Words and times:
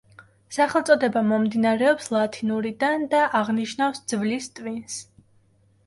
სახელწოდება 0.55 1.23
მომდინარეობს 1.31 2.09
ლათინურიდან 2.17 3.07
და 3.15 3.23
აღნიშნავს 3.43 4.05
ძვლის 4.15 4.53
ტვინს. 4.59 5.03